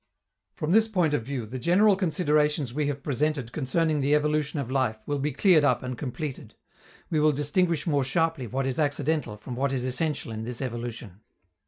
[0.55, 4.71] From this point of view, the general considerations we have presented concerning the evolution of
[4.71, 6.55] life will be cleared up and completed.
[7.11, 11.19] We will distinguish more sharply what is accidental from what is essential in this evolution.